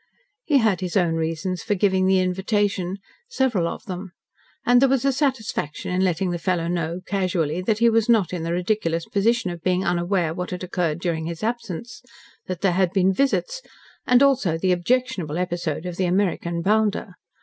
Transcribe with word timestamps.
He 0.45 0.57
had 0.57 0.81
his 0.81 0.97
own 0.97 1.13
reasons 1.13 1.61
for 1.61 1.75
giving 1.75 2.07
the 2.07 2.17
invitation 2.21 2.97
several 3.29 3.67
of 3.67 3.85
them. 3.85 4.13
And 4.65 4.81
there 4.81 4.89
was 4.89 5.05
a 5.05 5.13
satisfaction 5.13 5.93
in 5.93 6.03
letting 6.03 6.31
the 6.31 6.39
fellow 6.39 6.67
know, 6.67 7.01
casually, 7.05 7.61
that 7.61 7.77
he 7.77 7.87
was 7.87 8.09
not 8.09 8.33
in 8.33 8.41
the 8.41 8.51
ridiculous 8.51 9.05
position 9.07 9.51
of 9.51 9.61
being 9.61 9.85
unaware 9.85 10.31
of 10.31 10.37
what 10.37 10.49
had 10.49 10.63
occurred 10.63 11.01
during 11.01 11.27
his 11.27 11.43
absence 11.43 12.01
that 12.47 12.61
there 12.61 12.71
had 12.71 12.91
been 12.93 13.13
visits 13.13 13.61
and 14.07 14.23
also 14.23 14.57
the 14.57 14.71
objectionable 14.71 15.37
episode 15.37 15.85
of 15.85 15.97
the 15.97 16.05
American 16.07 16.63
bounder. 16.63 17.13